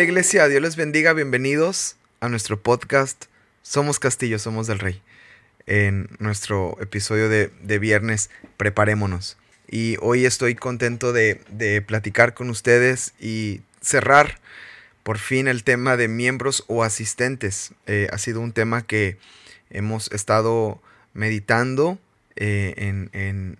[0.00, 3.26] Hola iglesia, Dios les bendiga, bienvenidos a nuestro podcast
[3.60, 5.02] Somos Castillo, Somos del Rey.
[5.66, 9.36] En nuestro episodio de, viernes, preparémonos.
[9.70, 14.38] Y hoy estoy contento de, platicar con ustedes y cerrar
[15.02, 17.74] por fin el tema de miembros o asistentes.
[17.86, 19.18] Eh, ha sido un tema que
[19.68, 20.80] hemos estado
[21.12, 21.98] meditando
[22.36, 23.58] eh, en,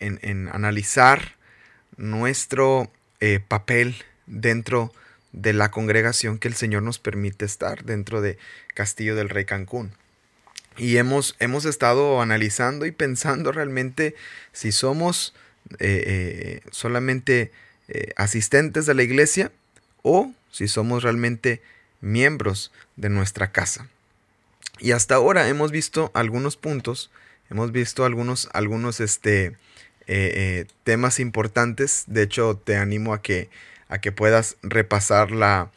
[0.00, 1.36] en, analizar
[1.96, 2.90] nuestro
[3.20, 3.94] eh, papel
[4.26, 8.38] dentro de la congregación que el Señor nos permite estar dentro de
[8.74, 9.92] Castillo del Rey Cancún.
[10.76, 14.14] Y hemos, hemos estado analizando y pensando realmente
[14.52, 15.34] si somos
[15.80, 17.52] eh, solamente
[18.16, 19.50] asistentes de la iglesia
[20.02, 21.62] o si somos realmente
[22.00, 23.88] miembros de nuestra casa.
[24.78, 27.10] Y hasta ahora hemos visto algunos puntos,
[27.50, 29.56] hemos visto algunos, algunos este, eh,
[30.06, 32.04] eh, temas importantes.
[32.06, 33.50] De hecho, te animo a que,
[33.88, 35.70] a que puedas repasar la,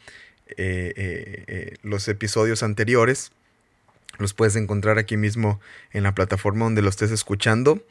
[0.56, 3.32] eh, los episodios anteriores.
[4.18, 5.60] Los puedes encontrar aquí mismo
[5.92, 7.82] en la plataforma donde lo estés escuchando.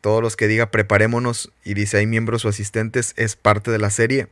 [0.00, 3.90] Todos los que diga preparémonos y dice hay miembros o asistentes es parte de la
[3.90, 4.28] serie.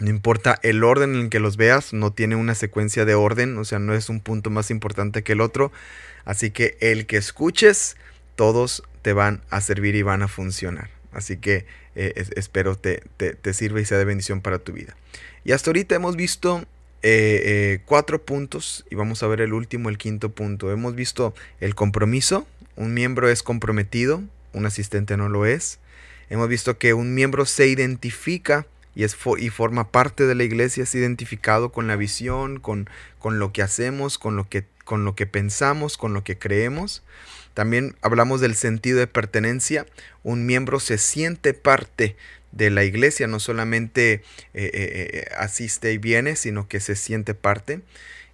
[0.00, 3.58] No importa el orden en el que los veas, no tiene una secuencia de orden,
[3.58, 5.70] o sea, no es un punto más importante que el otro.
[6.24, 7.96] Así que el que escuches,
[8.34, 10.88] todos te van a servir y van a funcionar.
[11.12, 14.96] Así que eh, espero te, te, sirva y sea de bendición para tu vida.
[15.44, 16.60] Y hasta ahorita hemos visto
[17.02, 20.70] eh, eh, cuatro puntos y vamos a ver el último, el quinto punto.
[20.70, 22.46] Hemos visto el compromiso.
[22.76, 25.78] Un miembro es comprometido, un asistente no lo es.
[26.30, 30.84] Hemos visto que un miembro se identifica y, es y forma parte de la iglesia,
[30.84, 35.14] es identificado con la visión, con, con lo que hacemos, con lo que, con lo
[35.14, 37.02] que pensamos, con lo que creemos.
[37.54, 39.86] También hablamos del sentido de pertenencia.
[40.22, 42.16] Un miembro se siente parte
[42.52, 44.22] de la iglesia, no solamente eh,
[44.54, 47.80] eh, eh, asiste y viene, sino que se siente parte.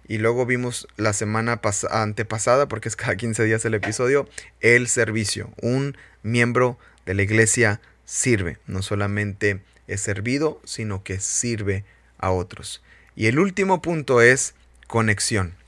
[0.07, 1.61] Y luego vimos la semana
[1.91, 4.27] antepasada, porque es cada 15 días el episodio,
[4.59, 5.51] el servicio.
[5.61, 11.85] Un miembro de la iglesia sirve, no solamente es servido, sino que sirve
[12.17, 12.81] a otros.
[13.15, 14.55] Y el último punto es
[14.87, 15.58] conexión.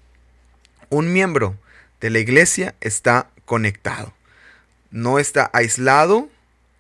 [0.92, 1.58] Un miembro
[2.02, 4.14] de la iglesia está conectado.
[4.92, 6.28] No está aislado,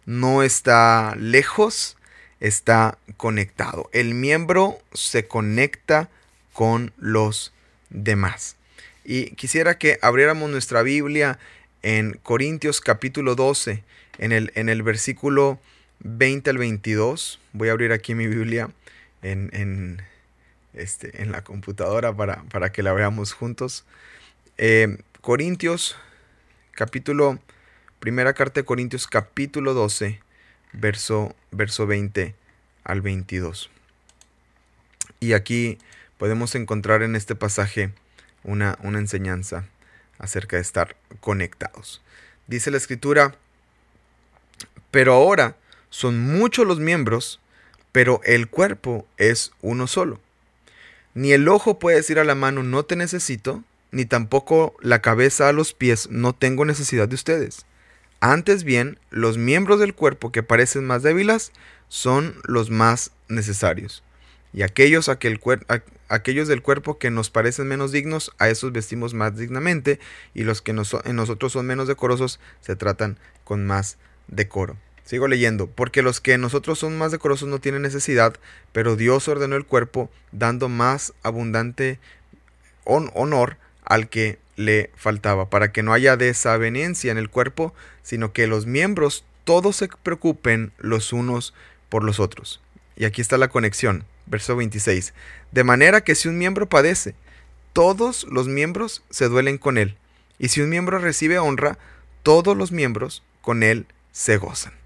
[0.06, 1.96] no está lejos,
[2.42, 3.90] está conectado.
[3.94, 6.10] El miembro se conecta
[6.52, 7.54] con los
[7.90, 8.58] demás.
[9.06, 11.40] Y quisiera que abriéramos nuestra Biblia
[11.82, 13.82] en Corintios capítulo 12,
[14.18, 15.58] en el, en el versículo
[16.00, 17.40] 20 al 22.
[17.54, 18.72] Voy a abrir aquí mi Biblia
[19.22, 20.02] en, en,
[20.74, 23.86] este, en la computadora para, para, que la veamos juntos.
[24.58, 25.96] Eh, Corintios,
[26.72, 27.40] capítulo,
[28.00, 30.20] primera carta de Corintios, capítulo 12,
[30.74, 32.36] verso, verso 20
[32.84, 33.70] al 22.
[35.20, 35.78] Y aquí
[36.18, 37.94] podemos encontrar en este pasaje
[38.44, 39.68] una, una enseñanza
[40.18, 42.02] acerca de estar conectados.
[42.48, 43.36] Dice la escritura,
[44.90, 45.56] pero ahora
[45.90, 47.40] son muchos los miembros,
[47.92, 50.20] pero el cuerpo es uno solo.
[51.14, 55.50] Ni el ojo puede decir a la mano no te necesito, ni tampoco la cabeza
[55.50, 57.66] a los pies no tengo necesidad de ustedes.
[58.22, 61.52] Antes bien, los miembros del cuerpo que parecen más débiles
[61.90, 64.04] son los más necesarios.
[64.54, 70.00] Y aquellos, aquellos del cuerpo que nos parecen menos dignos, a esos vestimos más dignamente,
[70.34, 74.78] y los que en nosotros son menos decorosos se tratan con más decoro.
[75.12, 78.34] Sigo leyendo, porque los que nosotros son más decorosos no tienen necesidad,
[78.72, 82.00] pero Dios ordenó el cuerpo dando más abundante
[82.86, 87.74] honor al que le faltaba, para que no haya desavenencia en el cuerpo,
[88.04, 91.54] sino que los miembros todos se preocupen los unos
[91.90, 92.62] por los otros.
[92.96, 95.14] Y aquí está la conexión, verso 26.
[95.52, 97.16] De manera que si un miembro padece,
[97.74, 99.98] todos los miembros se duelen con él,
[100.40, 101.78] y si un miembro recibe honra,
[102.24, 104.80] todos los miembros con él se gozan.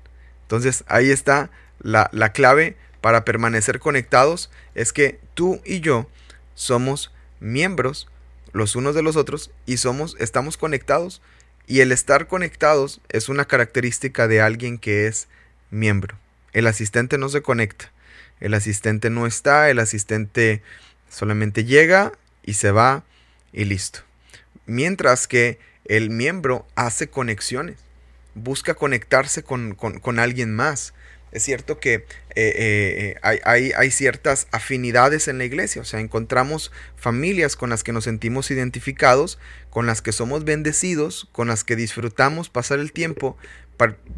[0.45, 1.49] Entonces ahí está
[1.79, 6.07] la, clave para permanecer conectados, es que tú y yo
[6.53, 8.07] somos miembros
[8.51, 11.21] los unos de los otros y somos, estamos conectados.
[11.67, 15.27] Y el estar conectados es una característica de alguien que es
[15.71, 16.17] miembro.
[16.53, 17.91] El asistente no se conecta.
[18.39, 20.61] El asistente no está, el asistente
[21.09, 22.11] solamente llega
[22.43, 23.03] y se va
[23.51, 24.01] y listo.
[24.67, 27.84] Mientras que el miembro hace conexiones
[28.35, 29.75] busca conectarse con,
[30.19, 30.93] alguien más.
[31.31, 32.05] es cierto que eh,
[32.35, 37.83] eh, hay, hay, hay, ciertas afinidades en la iglesia, o sea, encontramos familias con las
[37.83, 39.39] que nos sentimos identificados,
[39.69, 43.37] con las que somos bendecidos, con las que disfrutamos pasar el tiempo,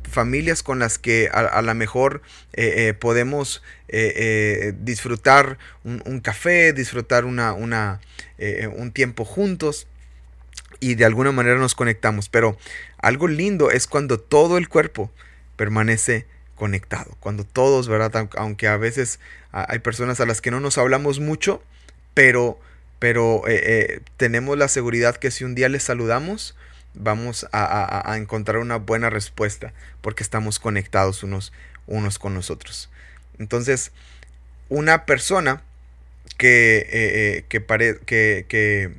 [0.04, 2.22] familias con las que a, lo mejor
[2.54, 3.64] eh, podemos
[4.80, 8.00] disfrutar un, café, disfrutar una, una
[8.76, 9.88] un tiempo juntos
[10.80, 12.30] y de alguna manera nos conectamos.
[12.30, 12.58] Pero
[12.98, 15.12] algo lindo es cuando todo el cuerpo
[15.56, 16.26] permanece
[16.56, 18.30] conectado, cuando todos, ¿verdad?
[18.36, 19.20] Aunque a veces
[19.52, 21.62] hay personas a las que no nos hablamos mucho,
[22.14, 22.60] pero,
[23.00, 26.56] pero eh, eh, tenemos la seguridad que si un día les saludamos,
[26.96, 31.54] vamos a, encontrar una buena respuesta, porque estamos conectados unos,
[31.86, 32.90] unos con nosotros.
[33.38, 33.92] Entonces,
[34.68, 35.62] una persona
[36.38, 37.64] que, eh, que,
[38.06, 38.94] que, que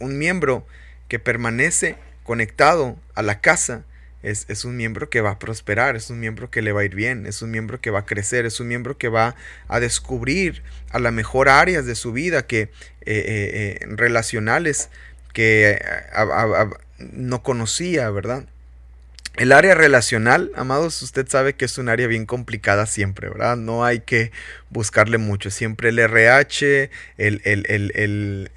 [0.00, 0.66] un miembro
[1.08, 3.84] que permanece conectado a la casa
[4.22, 6.94] es, un miembro que va a prosperar, es un miembro que le va a ir
[6.94, 9.36] bien, es un miembro que va a crecer, es un miembro que va
[9.68, 12.70] a descubrir a la mejor áreas de su vida que eh,
[13.06, 14.90] eh, eh, relacionales
[15.32, 15.80] que
[16.98, 18.44] no conocía, ¿verdad?
[19.36, 23.56] El área relacional, amados, usted sabe que es un área bien complicada siempre, ¿verdad?
[23.56, 24.32] No hay que
[24.68, 25.52] buscarle mucho.
[25.52, 28.50] Siempre el RH, el, el,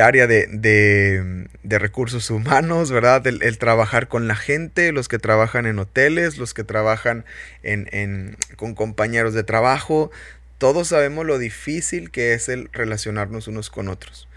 [0.00, 3.26] área de, recursos humanos, ¿verdad?
[3.26, 7.24] El, trabajar con la gente, los que trabajan en hoteles, los que trabajan
[7.62, 10.10] en, con compañeros de trabajo.
[10.58, 14.28] Todos sabemos lo difícil que es el relacionarnos unos con otros.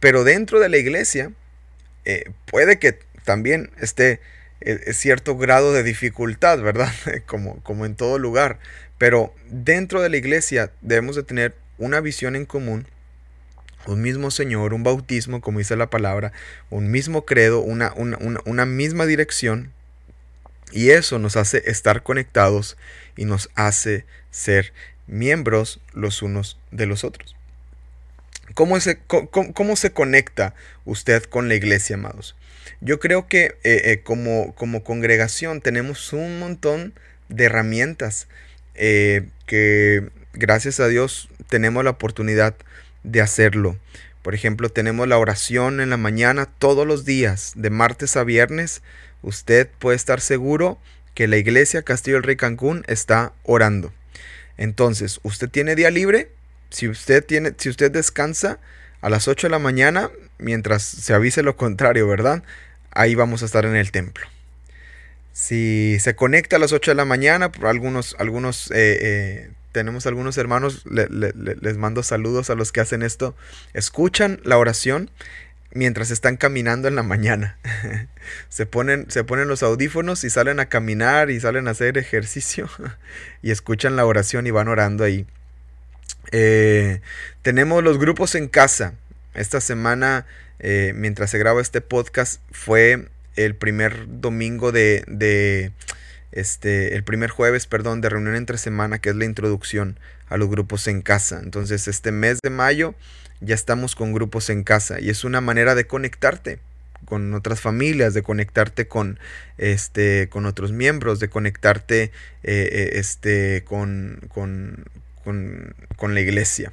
[0.00, 1.32] Pero dentro de la iglesia,
[2.04, 4.20] eh, puede que también esté
[4.60, 6.92] e-, cierto grado de dificultad, ¿verdad?
[7.26, 8.58] Como, como en todo lugar.
[8.98, 12.86] Pero dentro de la iglesia debemos de tener una visión en común,
[13.86, 16.32] un mismo Señor, un bautismo, como dice la palabra,
[16.68, 19.72] un mismo credo, una, una, una misma dirección.
[20.72, 22.76] Y eso nos hace estar conectados
[23.16, 24.72] y nos hace ser
[25.06, 27.34] miembros los unos de los otros.
[28.54, 30.54] ¿Cómo se, cómo se conecta
[30.84, 32.36] usted con la iglesia, amados?
[32.80, 36.94] Yo creo que eh, eh, como, como, congregación tenemos un montón
[37.28, 38.26] de herramientas
[38.74, 42.54] eh, que gracias a Dios tenemos la oportunidad
[43.02, 43.76] de hacerlo.
[44.22, 48.82] Por ejemplo, tenemos la oración en la mañana todos los días, de martes a viernes.
[49.22, 50.78] Usted puede estar seguro
[51.14, 53.92] que la iglesia Castillo del Rey Cancún está orando.
[54.56, 56.30] Entonces, usted tiene día libre.
[56.70, 58.58] Si usted tiene, si usted descansa
[59.00, 62.42] a las 8 de la mañana, mientras se avise lo contrario, ¿verdad?
[62.92, 64.26] ahí vamos a estar en el templo.
[65.32, 70.36] Si se conecta a las 8 de la mañana, algunos, algunos eh, eh, tenemos algunos
[70.38, 73.34] hermanos, les mando saludos a los que hacen esto,
[73.74, 75.10] escuchan la oración
[75.72, 77.58] mientras están caminando en la mañana.
[78.48, 82.68] se, ponen, se ponen los audífonos y salen a caminar y salen a hacer ejercicio
[83.42, 85.26] y escuchan la oración y van orando ahí.
[86.32, 87.00] Eh,
[87.42, 88.94] tenemos los grupos en casa.
[89.34, 90.26] Esta semana
[90.60, 95.72] eh, mientras se graba este podcast, fue el primer domingo de,
[96.32, 99.98] este, el primer jueves, perdón, de reunión entre semana, que es la introducción
[100.28, 101.40] a los grupos en casa.
[101.42, 102.94] Entonces, este mes de mayo
[103.40, 106.58] ya estamos con grupos en casa y es una manera de conectarte
[107.06, 109.18] con otras familias, de conectarte con,
[109.58, 112.10] este, con otros miembros, de conectarte eh,
[112.42, 114.84] eh, este, con, con,
[115.24, 116.72] con, con la iglesia.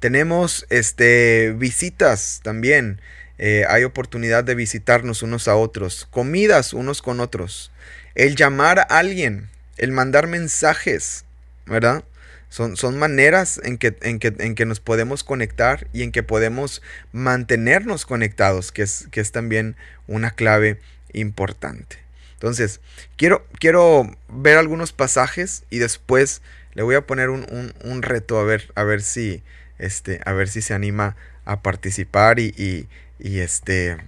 [0.00, 3.00] Tenemos este, visitas también.
[3.38, 7.70] Eh, hay oportunidad de visitarnos unos a otros, comidas unos con otros,
[8.14, 11.24] el llamar a alguien, el mandar mensajes,
[11.66, 12.04] ¿verdad?
[12.48, 16.22] Son, son maneras en que, en, que, en que, nos podemos conectar y en que
[16.22, 20.80] podemos mantenernos conectados, que es, que es también una clave
[21.12, 21.98] importante.
[22.34, 22.80] Entonces,
[23.16, 26.40] quiero, quiero ver algunos pasajes y después
[26.72, 29.42] le voy a poner un, un, reto a ver, a ver si,
[29.78, 32.88] este, a ver si se anima a participar y,
[33.18, 33.98] y este.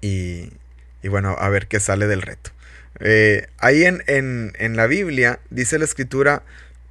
[0.00, 0.50] Y,
[1.02, 2.50] y bueno, a ver qué sale del reto.
[3.00, 6.42] Eh, ahí en, en, la Biblia dice la escritura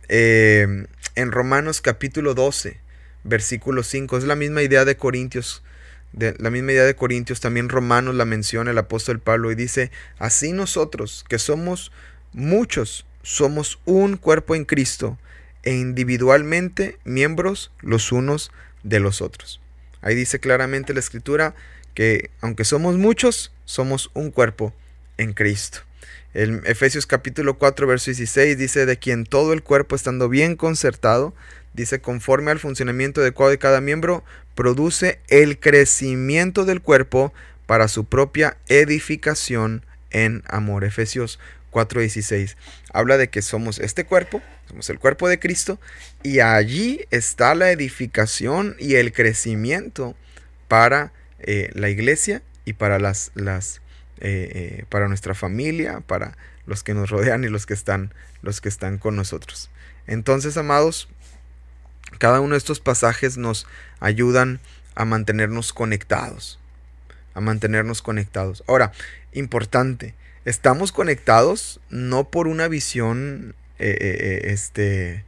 [0.07, 0.85] eh,
[1.15, 2.79] en Romanos capítulo 12,
[3.23, 4.17] versículo 5.
[4.17, 5.63] Es la misma idea de Corintios.
[6.11, 9.91] De, la misma idea de Corintios, también Romanos la menciona el apóstol Pablo y dice,
[10.17, 11.91] así nosotros, que somos
[12.33, 15.19] muchos, somos un cuerpo en Cristo
[15.61, 18.51] e individualmente miembros los unos
[18.81, 19.61] de los otros.
[20.01, 21.53] Ahí dice claramente la escritura
[21.93, 24.73] que aunque somos muchos, somos un cuerpo
[25.17, 25.81] en Cristo.
[26.33, 31.33] En Efesios capítulo 4, verso 16 dice, de quien todo el cuerpo estando bien concertado,
[31.73, 37.33] dice, conforme al funcionamiento adecuado de cada miembro, produce el crecimiento del cuerpo
[37.65, 40.83] para su propia edificación en amor.
[40.83, 41.39] Efesios
[41.71, 42.57] 4:16.
[42.93, 45.79] Habla de que somos este cuerpo, somos el cuerpo de Cristo,
[46.21, 50.15] y allí está la edificación y el crecimiento
[50.67, 53.81] para eh, la iglesia y para las, las
[54.21, 58.59] eh, eh, para nuestra familia, para los que nos rodean y los que están, los
[58.59, 59.69] que están con nosotros.
[60.07, 61.07] Entonces, amados,
[62.17, 63.65] cada uno de estos pasajes nos
[64.01, 64.59] ayudan
[64.93, 66.59] a mantenernos conectados,
[67.33, 68.61] a mantenernos conectados.
[68.67, 68.91] Ahora,
[69.31, 75.23] importante, estamos conectados no por una visión, eh, este,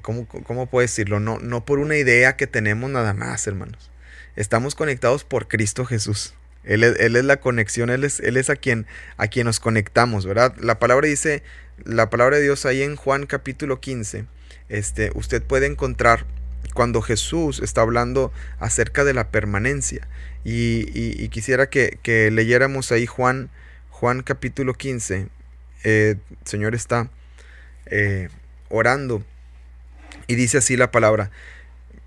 [0.00, 1.20] ¿cómo, ¿cómo, puedo decirlo?
[1.20, 3.90] No, no por una idea que tenemos nada más, hermanos.
[4.34, 6.32] Estamos conectados por Cristo Jesús.
[6.68, 10.54] Él es, la conexión, él es, él a, quien, a quien nos conectamos, ¿verdad?
[10.58, 11.42] La palabra dice,
[11.84, 14.26] la palabra de Dios ahí en Juan capítulo 15,
[14.68, 16.26] este, usted puede encontrar
[16.74, 20.06] cuando Jesús está hablando acerca de la permanencia.
[20.44, 23.50] Y, quisiera que, leyéramos ahí Juan,
[23.88, 25.28] Juan capítulo 15.
[25.84, 27.10] Eh, el Señor está
[27.86, 28.28] eh,
[28.68, 29.24] orando
[30.26, 31.30] y dice así la palabra.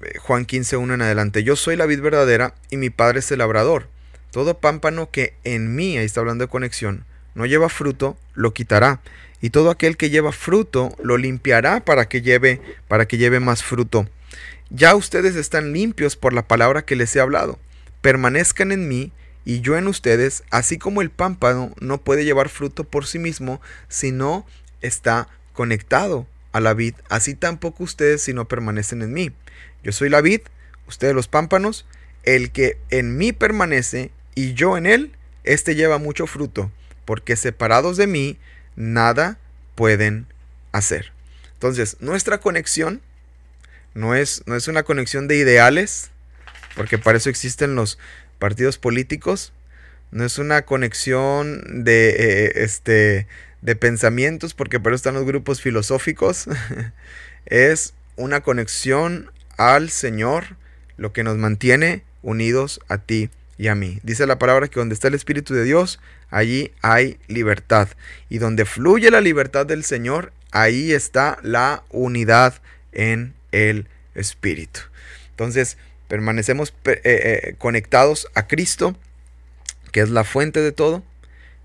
[0.03, 1.43] Eh, Juan 15, 1 en adelante.
[1.43, 3.89] Yo soy la vid verdadera y mi padre es el labrador.
[4.31, 9.01] Todo pámpano que en mí, ahí está hablando de conexión, no lleva fruto, lo quitará.
[9.41, 13.63] Y todo aquel que lleva fruto, lo limpiará para que lleve, para que lleve más
[13.63, 14.07] fruto.
[14.69, 17.59] Ya ustedes están limpios por la palabra que les he hablado.
[18.01, 19.11] Permanezcan en mí
[19.43, 23.59] y yo en ustedes, así como el pámpano no puede llevar fruto por sí mismo
[23.89, 24.45] si no
[24.81, 29.31] está conectado a la vid, así tampoco ustedes si no permanecen en mí.
[29.83, 30.41] Yo soy la vid,
[30.87, 31.85] ustedes los pámpanos,
[32.23, 35.11] el que en mí permanece y yo en él,
[35.43, 36.71] éste lleva mucho fruto,
[37.05, 38.37] porque separados de mí,
[38.75, 39.37] nada
[39.75, 40.27] pueden
[40.71, 41.11] hacer.
[41.53, 43.01] Entonces, nuestra conexión
[43.93, 46.11] no es, no es una conexión de ideales,
[46.75, 47.97] porque para eso existen los
[48.39, 49.53] partidos políticos.
[50.11, 53.27] No es una conexión de, eh, este,
[53.61, 56.47] de pensamientos, porque para eso están los grupos filosóficos.
[57.45, 60.57] es una conexión al Señor,
[60.97, 63.99] lo que nos mantiene unidos a ti y a mí.
[64.03, 67.89] Dice la palabra que donde está el Espíritu de Dios, allí hay libertad.
[68.29, 74.81] Y donde fluye la libertad del Señor, ahí está la unidad en el Espíritu.
[75.31, 75.77] Entonces,
[76.07, 78.97] permanecemos eh, eh, conectados a Cristo,
[79.91, 81.03] que es la fuente de todo,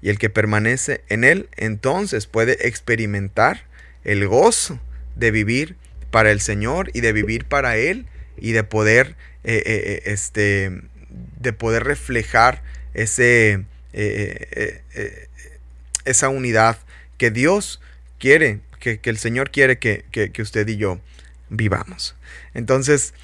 [0.03, 3.65] y el que permanece en Él, entonces puede experimentar
[4.05, 4.79] el gozo
[5.17, 5.77] de vivir
[6.11, 10.83] para el Señor y de vivir para Él y de poder eh, este,
[11.37, 12.63] de poder reflejar
[12.95, 15.29] ese, eh, eh, eh,
[16.05, 16.79] esa unidad
[17.19, 17.81] que Dios
[18.19, 21.01] quiere, que, el Señor quiere que, que, usted y yo
[21.51, 22.15] vivamos.
[22.55, 23.15] Entonces,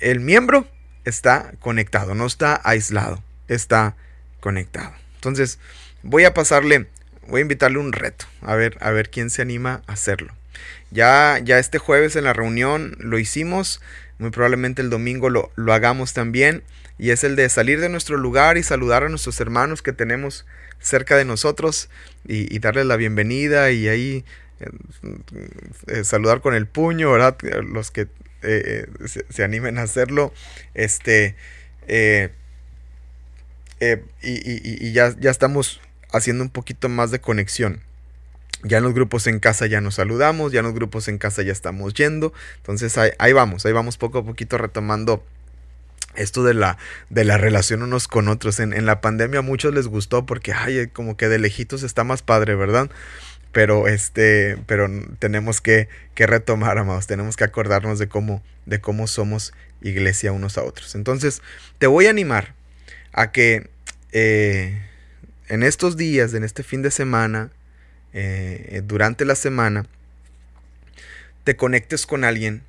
[0.00, 0.66] el miembro
[1.04, 3.94] está conectado, no está aislado, está
[4.40, 4.92] conectado.
[5.14, 5.58] Entonces,
[6.02, 6.88] voy a pasarle,
[7.28, 10.34] voy a invitarle un reto, a ver, a ver quién se anima a hacerlo.
[10.90, 13.80] Ya, ya este jueves en la reunión lo hicimos,
[14.18, 16.62] muy probablemente el domingo lo, lo hagamos también
[16.98, 20.46] y es el de salir de nuestro lugar y saludar a nuestros hermanos que tenemos
[20.78, 21.88] cerca de nosotros
[22.26, 24.24] y, darles la bienvenida y ahí
[24.60, 24.68] eh,
[25.86, 27.36] eh, saludar con el puño, ¿verdad?
[27.62, 28.08] Los que
[28.42, 28.86] eh,
[29.30, 30.32] se, animen a hacerlo,
[30.74, 31.36] este,
[34.22, 35.80] y, ya, ya estamos
[36.12, 37.80] haciendo un poquito más de conexión.
[38.64, 41.42] Ya en los grupos en casa ya nos saludamos, ya en los grupos en casa
[41.42, 42.32] ya estamos yendo.
[42.58, 45.24] Entonces ahí, ahí vamos, ahí vamos poco a poquito retomando
[46.14, 46.78] esto de la,
[47.10, 48.60] de la relación unos con otros.
[48.60, 52.22] En, la pandemia a muchos les gustó porque, ay, como que de lejitos está más
[52.22, 52.90] padre, ¿verdad?
[53.52, 54.88] Pero, este, pero
[55.18, 59.52] tenemos que, que retomar, amados, tenemos que acordarnos de cómo, de cómo somos
[59.82, 60.94] iglesia unos a otros.
[60.94, 61.42] Entonces,
[61.78, 62.54] te voy a animar
[63.12, 63.68] a que
[64.12, 64.80] eh,
[65.48, 67.50] en estos días, en este fin de semana,
[68.12, 69.86] eh, durante la semana,
[71.44, 72.62] te conectes con alguien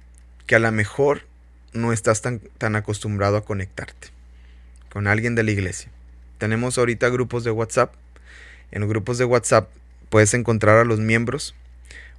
[0.48, 1.26] que a lo mejor
[1.74, 4.10] no estás tan, tan acostumbrado a conectarte
[4.90, 5.90] con alguien de la iglesia.
[6.38, 7.94] Tenemos ahorita grupos de WhatsApp.
[8.72, 9.70] En grupos de WhatsApp
[10.10, 11.56] puedes encontrar a los miembros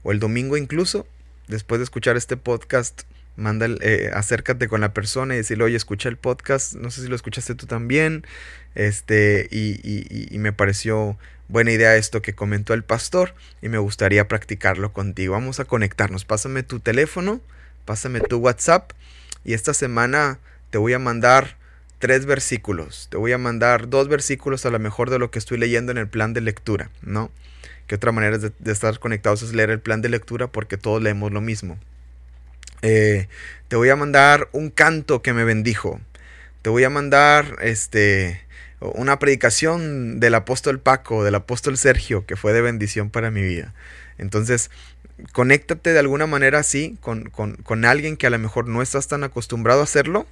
[0.02, 1.06] o el domingo incluso,
[1.48, 3.02] después de escuchar este podcast,
[3.36, 7.08] manda eh, acércate con la persona y decirle, oye, escucha el podcast, no sé si
[7.08, 8.24] lo escuchaste tú también,
[8.74, 11.16] este, y, me pareció
[11.48, 15.32] buena idea esto que comentó el pastor y me gustaría practicarlo contigo.
[15.32, 17.40] Vamos a conectarnos, pásame tu teléfono,
[17.84, 18.92] pásame tu WhatsApp
[19.44, 20.38] y esta semana
[20.70, 21.56] te voy a mandar
[21.98, 23.08] tres versículos.
[23.10, 25.98] Te voy a mandar dos versículos a lo mejor de lo que estoy leyendo en
[25.98, 27.30] el plan de lectura, ¿no?
[27.86, 31.32] Que otra manera de, estar conectados es leer el plan de lectura porque todos leemos
[31.32, 31.78] lo mismo.
[32.82, 33.28] Eh,
[33.68, 36.00] te voy a mandar un canto que me bendijo.
[36.62, 38.44] Te voy a mandar este
[38.80, 43.72] una predicación del apóstol Paco, del apóstol Sergio, que fue de bendición para mi vida.
[44.18, 44.70] Entonces,
[45.32, 49.24] conéctate de alguna manera así con, con, alguien que a lo mejor no estás tan
[49.24, 50.26] acostumbrado a hacerlo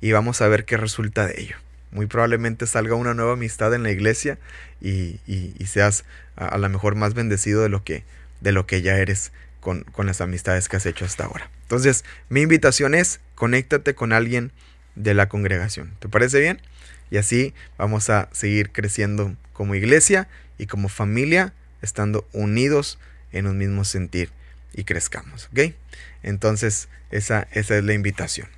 [0.00, 1.56] y vamos a ver qué resulta de ello.
[1.90, 4.38] Muy probablemente salga una nueva amistad en la iglesia
[4.80, 5.20] y,
[5.66, 6.04] seas
[6.36, 8.04] a, lo mejor más bendecido de lo que,
[8.40, 11.48] de lo que ya eres con, con las amistades que has hecho hasta ahora.
[11.62, 14.50] Entonces, mi invitación es, conéctate con alguien
[14.96, 15.92] de la congregación.
[16.00, 16.60] ¿Te parece bien?
[17.10, 22.98] Y así vamos a seguir creciendo como iglesia y como familia, estando unidos
[23.34, 24.30] en un mismo sentir
[24.72, 25.48] y crezcamos.
[25.52, 25.74] ¿Ok?
[26.22, 28.48] Entonces, esa, esa es la invitación.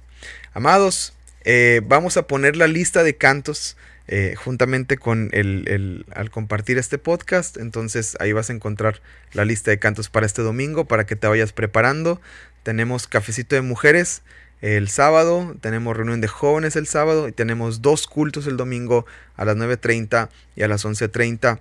[0.54, 1.14] Amados,
[1.44, 3.76] eh, vamos a poner la lista de cantos
[4.08, 7.56] eh, juntamente con el, al compartir este podcast.
[7.56, 9.00] Entonces ahí vas a encontrar
[9.32, 12.20] la lista de cantos para este domingo para que te vayas preparando.
[12.62, 14.22] Tenemos cafecito de mujeres
[14.60, 19.04] el sábado, tenemos reunión de jóvenes el sábado y tenemos dos cultos el domingo
[19.36, 21.60] a las 9.30 y a las 11.30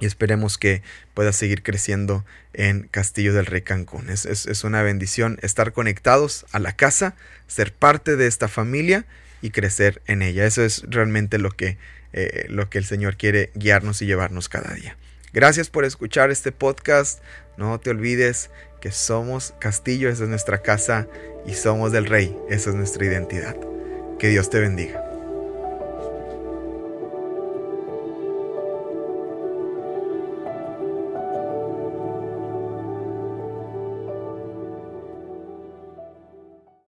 [0.00, 0.82] y esperemos que
[1.14, 4.08] pueda seguir creciendo en Castillo del Rey Cancún.
[4.10, 7.14] Es, una bendición estar conectados a la casa,
[7.46, 9.04] ser parte de esta familia
[9.42, 10.46] y crecer en ella.
[10.46, 11.76] Eso es realmente lo que,
[12.12, 14.96] eh, lo que el Señor quiere guiarnos y llevarnos cada día.
[15.32, 17.22] Gracias por escuchar este podcast.
[17.56, 21.06] No te olvides que somos Castillo, esa es nuestra casa
[21.46, 23.56] y somos del Rey, esa es nuestra identidad.
[24.18, 25.09] Que Dios te bendiga.